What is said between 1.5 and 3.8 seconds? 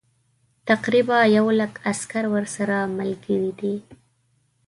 لک عسکر ورسره ملګري دي.